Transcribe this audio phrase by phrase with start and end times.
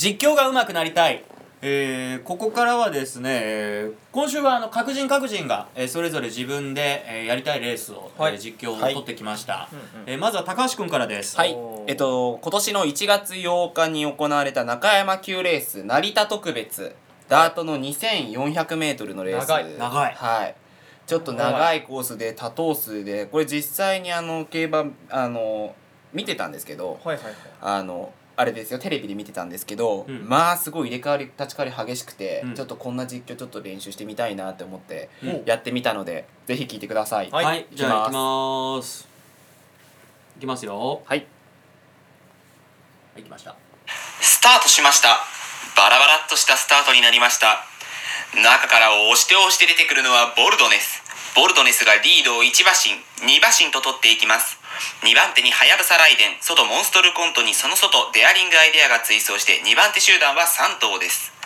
[0.00, 1.22] 実況が上手くなりたい。
[1.60, 8.32] えーここからはですね、えー今週はあの各人各人が、えーそれぞれ自分で、えーやりたいレースを、はい。
[8.32, 9.84] えー実況をはい取ってきました、うんうん。
[10.06, 11.36] えーまずは高橋君からです。
[11.36, 11.54] はい。
[11.86, 16.94] えっと今年の1月8日に行われた中山級レース成田特別
[17.28, 19.48] ダートの 2400m のレース。
[19.48, 19.78] 長い。
[19.78, 20.14] 長い。
[20.14, 20.54] はい。
[21.06, 25.74] ちょっと長いコースで多頭数でこれ実際にあの競馬あの
[26.14, 27.34] 見てたんですけどはいはいはい。
[27.60, 30.26] あのあれですよテレビで見てたんですけど、うん。
[30.26, 32.54] まあすごい入れ替わり立ち替わり激しくて、うん。
[32.54, 35.42] ちょっとこんな実況ちょっと練習してみたいなって思ってうん。
[35.44, 37.30] やってみたのでぜひ聞いてください。
[37.30, 37.44] はい。
[37.44, 39.08] はい、じゃあ行き行きます。
[40.38, 41.02] いきますよ。
[41.04, 41.18] はい。
[41.18, 41.26] はい
[43.16, 43.56] 行きました。
[44.20, 45.08] スタートしました。
[45.76, 47.66] バラバラっとしたスタートになりました。
[48.42, 51.10] 中から押して押して出てくるのはボルドネス。
[51.36, 54.59] ボルドネスがリードを1馬身2馬身と取っていきます
[55.02, 61.39] 2番手にハヤブサライデン外モンストルコントにその外デアリングアイデアが追走して2番手集団は3頭です。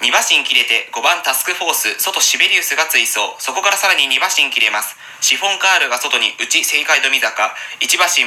[0.00, 3.36] 2馬身切れて5番タスクフォース外シベリウスが追走。
[3.36, 4.96] そこからさらに2馬身切れます。
[5.20, 7.52] シフォンカールが外に内正解富坂。
[7.84, 8.24] 1馬身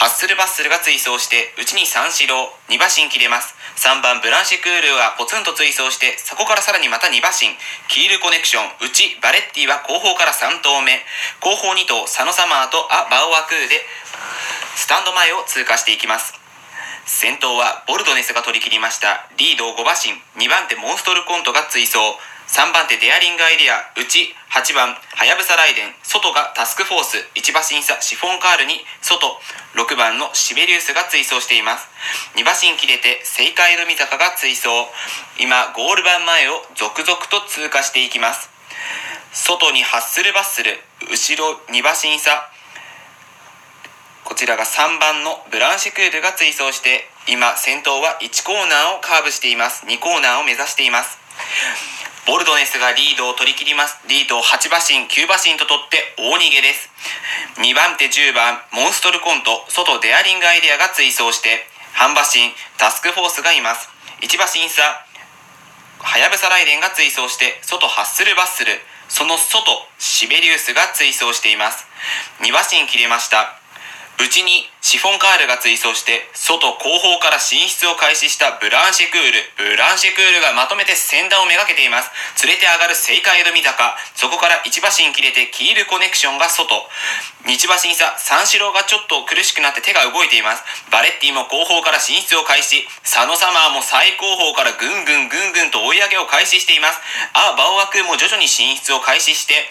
[0.00, 2.48] ハッスルバッスルが追走して内に三四郎。
[2.72, 3.52] 2馬身切れます。
[3.76, 7.52] 3番ブランシェクールがポツンと追走してそこからさらにまた2馬身。
[7.92, 8.80] キールコネクション。
[8.80, 11.04] 内バレッティは後方から3頭目。
[11.44, 13.84] 後方2頭サノサマーとア・バオアクーで
[14.72, 16.32] スタンド前を通過していきます。
[17.06, 19.28] 先頭はボルドネスが取り切りました。
[19.36, 20.12] リードを5馬身。
[20.40, 21.98] 2番手モンストルコントが追走。
[22.50, 23.78] 3番手デアリングアイデア。
[23.94, 25.94] 内8番ハヤブサライデン。
[26.02, 27.16] 外がタスクフォース。
[27.38, 28.82] 1馬身差シフォンカールに。
[29.00, 29.38] 外
[29.78, 31.86] 6番のシベリウスが追走しています。
[32.34, 34.68] 2馬身切れて正解の坂が追走。
[35.38, 38.50] 今ゴール板前を続々と通過していきます。
[39.32, 40.74] 外にハッスルバッスル。
[41.06, 42.50] 後ろ2馬身差
[44.30, 49.82] こちらが3番のブランシェクールが追走して今先頭は1コーナーをカーブしています。
[49.90, 51.18] 2コーナーを目指しています。
[52.30, 53.98] ボルドネスがリードを取り切ります。
[54.06, 56.94] リードを8馬身9馬身と取って大逃げです。
[57.58, 61.66] 2番手10番モンストルコント外デアリングアイデアが追走して
[61.98, 63.90] 半馬身タスクフォースがいます。
[64.22, 65.04] 1馬身差
[65.98, 68.78] ハヤブサライデンが追走して外ハッスルバッスル。
[69.10, 69.66] その外
[69.98, 71.82] シベリウスが追走しています。
[72.46, 73.59] 2馬身切れました。
[74.20, 79.40] 内にシフォンカールが追走して外後方から進出を開始したブランシェクール。
[79.56, 82.12] ブランシェクールがまとめて先端をめがけています。
[82.44, 86.68] 連れて上がる正解江戸坂そこから1馬身切れてキールコネクションが外。
[87.48, 90.60] 日馬身差三四郎がちょっと苦しくなって手が動いています。
[90.92, 92.84] バレッティも後方から進出を開始。
[93.00, 97.00] 佐野サマーも最後方からぐんぐんぐんぐんと追い上げを開始しています。
[97.32, 99.64] あバオワクも徐々に進出を開始して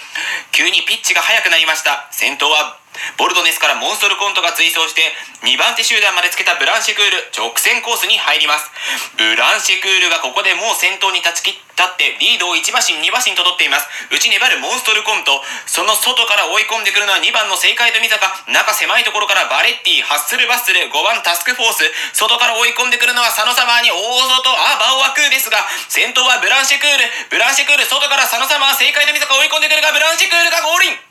[0.50, 2.10] 急にピッチが速くなりました。
[2.10, 2.79] 先頭は
[3.18, 5.12] ボルドネスからモンストルコントが追走して
[5.44, 8.70] 2番手集団までつけたブランシェクール直線コースに入ります。
[9.16, 13.88] ブランシェクールがここでもう先頭に立ち切立ってリードを1馬身2馬身と取っています。
[14.12, 15.40] 内粘るモンストルコント。
[15.64, 18.28] その外から追い込んでくるのは2番の正解富坂。
[18.52, 21.88] 中狭いところからバレッティハッスルバッスル5番タスクフォース。
[22.12, 27.08] 外から追い込んでくるのは佐野サマーに大外あバオワクーですが先頭はブランシェクール。
[27.32, 31.09] ブランシェクール外から佐野サマー正解富坂追い込んでくるがブランシェクールがゴールイン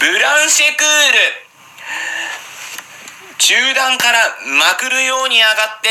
[0.00, 1.18] ブランシェクール。
[3.38, 4.18] 中段から
[4.56, 5.48] まくるように上が
[5.78, 5.88] って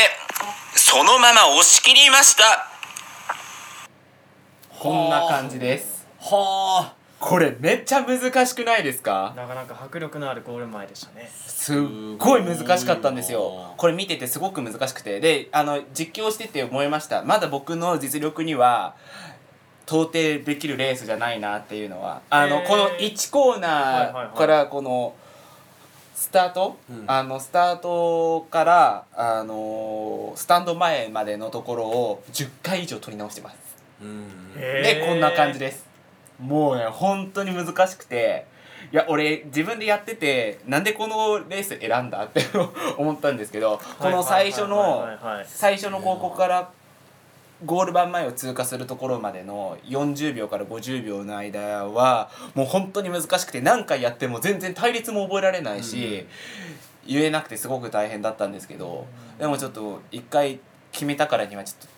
[0.76, 2.68] そのまま押し切りました。
[4.78, 6.06] こんな感じです。
[6.20, 6.94] はあ。
[7.20, 9.34] これめっちゃ難しくないですか？
[9.36, 11.30] なかなか迫力のあるゴール前でしたね。
[11.46, 11.76] すっ
[12.16, 13.74] ごい難しかったんですよ。
[13.76, 15.20] これ見ててすごく難しくて。
[15.20, 17.24] であの実況してて思いました。
[17.24, 18.94] まだ僕の実力には
[19.88, 20.12] 到底
[20.44, 25.14] できるレースじゃないなっていうのはあのこの1コーナーからこの
[26.14, 27.04] スタート、うん。
[27.06, 33.56] あのスタートからあのスタンド前までのところを10回以上取り直してます。
[34.02, 34.54] うん。
[34.56, 35.86] でこんな感じです。
[36.40, 38.46] もうね本当に難しくて
[38.92, 42.42] いや俺自分でやっててなんでこのレース選んだって
[42.96, 45.06] 思ったんですけどこの最初の
[45.46, 46.70] 最初のここから
[47.64, 56.26] ゴール板前を通過するところまでの40秒から50秒の間はもう本当に難しくて何回やっても全然対立も覚えられないし、
[57.06, 59.06] 言えなくてすごく大変だったんですけど、
[59.38, 60.60] でもちょっと一回
[60.92, 61.88] 決めたからにはちょっと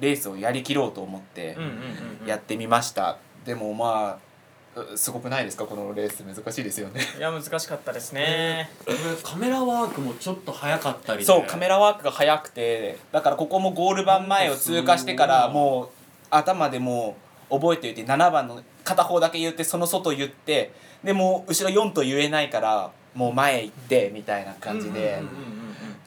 [0.00, 1.74] レースをやりきろうと思ってうんうんうん
[2.22, 2.26] うん。
[2.26, 4.18] やってみました、でもまあう
[4.96, 5.64] すごくないですか？
[5.64, 7.00] このレース難しいですよね。
[7.18, 8.70] いや難しかったですね。
[8.84, 11.24] これカメラワークもちょっと早かったりで。
[11.24, 15.88] そうカメラワークが早くてだからここもゴール板前を通過してからもう
[16.30, 17.16] 頭でも
[17.50, 20.72] う覚えておいて7番の片方だけ言ってその外言って
[21.04, 25.20] でもう後ろ4と言えないからもう前行ってみたいな感じで。
[25.20, 25.55] うんうんうんうん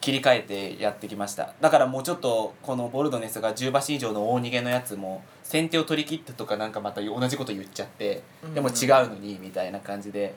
[0.02, 1.54] 切り替えてやってきました。
[1.60, 8.54] だからもうちょっとこのボルドネスが10馬身以上の大逃げのやつも先手を取り切ったとかなんかまた同じこと言っちゃってうん。
[8.54, 10.36] でも違うのにみたいな感じで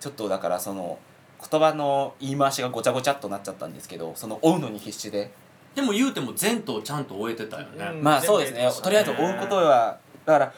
[0.00, 0.98] ちょっとだからその
[1.50, 5.30] 言葉の言い回しがごちゃごちゃっとなっちゃったんですけどその追うのに必死で。
[5.74, 8.02] でも言うても前頭ちゃんと終えてたよね、うん。
[8.02, 8.68] まあそうですね。
[8.82, 10.52] とりあえず追うことはだから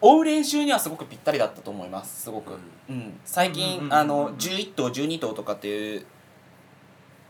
[0.00, 2.54] 追う練習にはすごくぴったりだったと思いますすごく、
[2.88, 3.94] うん、最近、うんうんうんうん。
[3.94, 6.06] あの11頭12頭とかっていう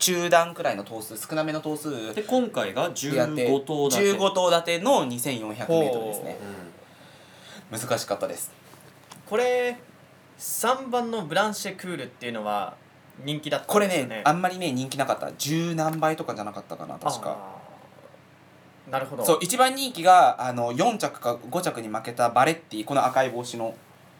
[0.02, 6.22] 中段くらいの頭数少なめの頭数で今回がでやって15頭だけ15頭立ての 2400m です。
[6.24, 6.38] ね
[7.70, 7.78] う。
[7.78, 8.50] 難しかったです。
[9.30, 9.78] これ
[10.40, 12.74] 3番のブランシェクールっていうのは
[13.24, 14.22] 人気だったこれんですよね。
[14.24, 15.30] あんまりね人気なかった。
[15.38, 17.38] 十何倍とかじゃなかったかな確か。
[18.90, 19.24] なるほど。
[19.24, 23.72] そう一番人気があの4着か5着に負けたバレッティこの赤い帽子の。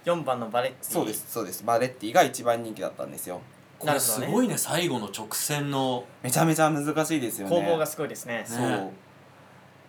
[0.04, 0.92] 4番のバレッティ。
[0.92, 1.64] そうですそうです。
[1.64, 3.40] バレッティが一番人気だったんですよ
[3.86, 6.04] これすごいね最後の直線の。
[6.22, 7.56] めちゃめちゃ難しいですよね。
[7.56, 8.44] 攻防がすごいですね。
[8.46, 8.90] そう。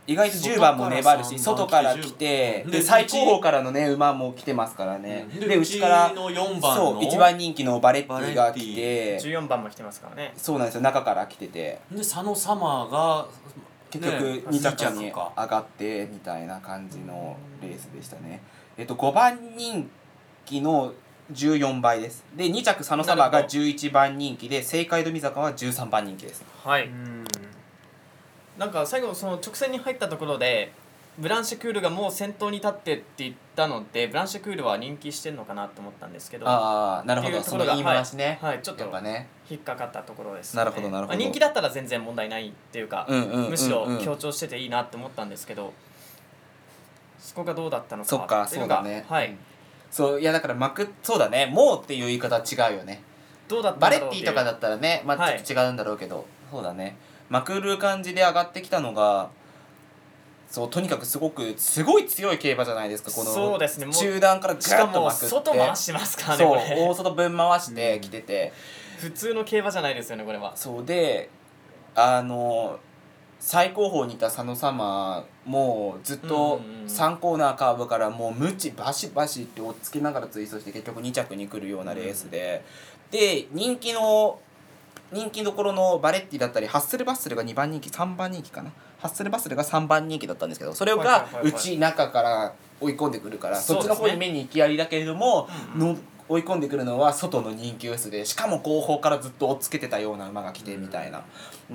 [0.06, 5.28] 意外と10番も粘るし外外かからら来来ててで最高峰からのね馬も来てますからね。
[5.32, 5.40] うん。
[5.40, 6.94] で内からの4番の。
[6.94, 9.20] そう一番人気のバレッティが来て。
[9.20, 10.82] 14番も来てますからねそうなんですよ。
[10.82, 11.80] 中から来てて。
[11.92, 13.28] で佐野サマーが
[13.92, 18.42] 結局ね2着に上がってみたいな感じのレースでしたね。
[18.78, 19.90] えっと5番人
[20.46, 20.94] 気の
[21.32, 22.26] 14倍です。
[22.36, 23.60] で2着佐野サマーがなるほど。
[23.60, 26.44] 11番人気で正解戸美坂は13番人気です。
[26.64, 26.88] はい。
[26.88, 27.26] うん。
[28.58, 30.72] なんか最後その直線に入ったところで
[31.18, 36.48] ブランシェクールがもう先頭に立ってって言ったのでブランシェクールは人気してんのかなと思ったんですけど。
[36.48, 38.40] ああなるほっていうところがどその言い回しね。
[38.42, 38.84] はい、ちょっと
[39.50, 41.18] 引っかかったところです、なるほどなるほど。
[41.18, 45.74] まあ人気だったら全然問題ないっていうか、むしろ強調してていいなって思ったんですけど
[47.20, 49.06] そこがどうだったのかそっていうのがそうだね。
[49.08, 49.36] はい
[49.94, 51.46] そういやだからまくそうだね。
[51.46, 53.04] もうっていう言い方は違うよね。
[53.48, 55.44] どうだったバレッティとかだったらねまあはい。
[55.44, 56.98] ちょっと違うんだろうけど、そうだね。
[57.30, 59.30] まくる感じで上がってきたのが
[60.50, 63.86] そうとにかくすごくすごい強い競馬じゃないですかこのそうですね。
[63.86, 65.28] もう中段からガッとまくって。
[65.28, 68.52] 外回してますからねそう大外分回してきてて、
[69.00, 70.56] 普通の競馬じゃないですよねこれは。
[70.56, 71.30] そうで
[71.94, 72.80] あの
[73.46, 76.88] 最高峰にいた佐野様もずっとうんうんうん。
[76.88, 82.64] 3コーナーカーブからもうムチバシバシって追っつけながらツイストして結局2着に来るようなレースで、
[83.12, 84.40] で人気の
[85.12, 88.72] 人気どころのバレッティだったりハッスルバッスルが2番人気3番人気かな。
[89.00, 95.80] ハッスルバッスルが3番人気だったんですけどそれがはいはい内中から追い込んでくるからそっちの方に目に行きやりだけれども、うん。
[95.82, 95.98] の
[96.34, 101.24] 追い込んでくるのは外の人気薄でしかも後方からずっと追っつけてたような馬が来てみたいな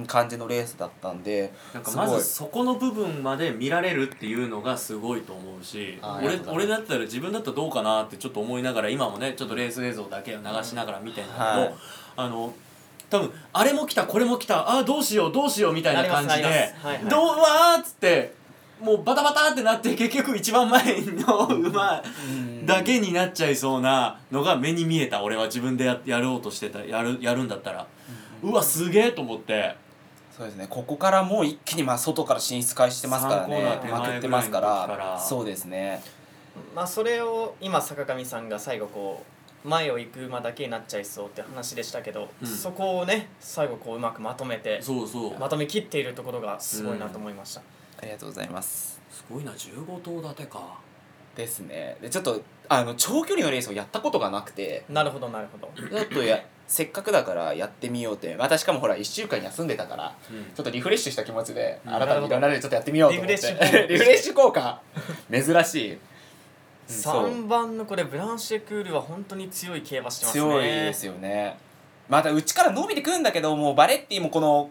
[0.07, 11.75] 感じのレースだったんでなんかまずそこの部分まで見られるっていうのがすごいと思うし俺俺だったら自分だったらどうかなってちょっと思いながら今もねちょっとレース映像だけを流しながら見てんだけど、はい。
[12.17, 12.53] あの
[13.11, 16.75] 多分あれも来たこれも来たあーどうしようどうしようみたいな感じで
[17.09, 18.35] どうわーっつって
[18.81, 22.03] もうバタバタってなって結局一番前の馬
[22.65, 25.23] だけになっちゃいそうなのが目に見えた。
[25.23, 27.87] 俺は自分でややろうとしてたやるやるんだったら、
[28.43, 29.77] うわすげえと思って。
[30.37, 30.67] そうですね。
[30.71, 35.19] ここからもう一気にまあ外から進出開始してますから三コーナーね手前まくってますかぐら。
[35.19, 36.01] そうですね。
[36.77, 39.25] まあそれを今坂上さんが最後こ
[39.65, 42.47] う前を行く馬だけになっちゃいそうって話でしたけど、うん。
[42.47, 45.39] そこをね最後こううまくまとめてそうそう。
[45.41, 47.63] まとめきっているところがすごいなと思いました、
[47.99, 49.01] ありがとうございます。
[49.11, 50.79] すごいな15頭立てか。
[51.37, 51.97] ですね。
[52.01, 54.85] でちょっとあの長距離のレースをやったことがなくて。
[54.89, 55.71] なるほどなるほど。
[55.77, 58.35] ちょっとやせっかくだからやってみようって。
[58.37, 60.15] またしかもほら1週間休んでたから
[60.55, 61.95] ちょっとリフレッシュした気持ちでうん。
[61.95, 63.87] 新たにいろんなレースちょっとやってみようと思って。
[63.89, 64.83] リフレッシュ効果
[65.31, 65.99] リフレッシュ効果珍しい、うん
[66.89, 67.31] そう。
[67.31, 70.43] 3番のこれブランシェクールは本当に強い競馬してますね。
[70.43, 71.59] 強いですよね。
[72.09, 74.71] また内から伸びてくるんだけどもうバレッティもこの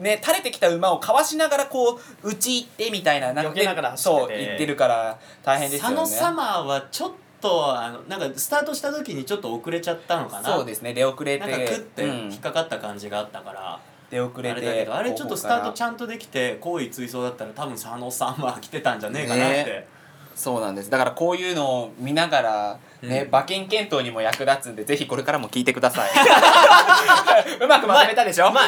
[0.00, 4.34] ね垂れてきた馬をかわしながらこう内行ってみたいななんか避けながら走ってて。
[4.34, 5.96] そう行ってるから大変ですよね。
[5.96, 10.56] 佐野サマーはちょっとあのなんかスタートした時にちょっと遅れちゃったのかな。
[10.56, 12.32] そうですね出遅れてなんかクッてうん。
[12.32, 19.97] 引っかかった感じがあったから、出遅れてあれだけどあれちょっとスタートちゃゃんとできて好意追走だったら多分佐野サマー来てたんじゃねえかなって、ね
[20.38, 20.90] そうなんです。
[20.90, 23.28] だからこういうのを見ながらね、うん。
[23.28, 26.10] 馬券検討にも役立つんでぜひこれからも聞いてください。
[27.60, 28.48] うまくまとめたでしょ？
[28.48, 28.60] うま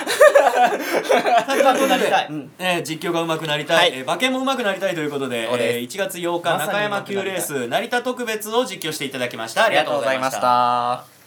[1.74, 11.19] くなりたい、うんえー実況が上手くなりたい、はいえー馬券も上手くなりたいということで、えー1月8日中山級レース成田特別を実況していただきましたありがとうございましたた